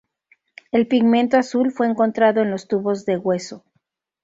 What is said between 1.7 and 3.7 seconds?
fue encontrado en los tubos de hueso.